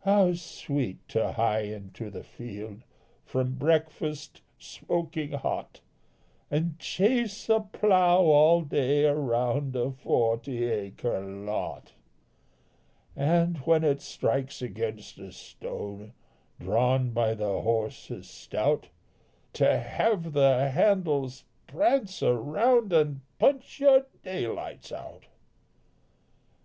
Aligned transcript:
How 0.00 0.34
sweet 0.34 1.08
to 1.10 1.30
hie 1.30 1.60
into 1.60 2.10
the 2.10 2.24
field, 2.24 2.82
From 3.24 3.54
breakfast 3.54 4.40
smoking 4.58 5.30
hot, 5.30 5.80
And 6.50 6.76
chase 6.80 7.48
a 7.48 7.60
plough 7.60 8.20
all 8.24 8.62
day 8.62 9.04
around 9.06 9.76
A 9.76 9.92
forty 9.92 10.64
acre 10.64 11.20
lot, 11.24 11.92
And, 13.14 13.58
when 13.58 13.84
it 13.84 14.02
strikes 14.02 14.60
against 14.60 15.18
a 15.20 15.30
stone, 15.30 16.14
Drawn 16.58 17.12
by 17.12 17.34
the 17.34 17.60
horses 17.60 18.28
stout, 18.28 18.88
To 19.52 19.78
have 19.78 20.32
the 20.32 20.68
handles 20.70 21.44
prance 21.68 22.24
around 22.24 22.92
And 22.92 23.20
punch 23.38 23.78
your 23.78 24.06
daylights 24.24 24.90
out. 24.90 25.26